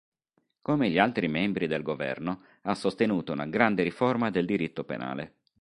Come 0.63 0.89
gli 0.89 0.97
altri 0.97 1.27
membri 1.27 1.67
del 1.67 1.83
governo, 1.83 2.41
ha 2.63 2.73
sostenuto 2.73 3.33
una 3.33 3.45
grande 3.45 3.83
riforma 3.83 4.31
del 4.31 4.47
diritto 4.47 4.83
penale. 4.83 5.35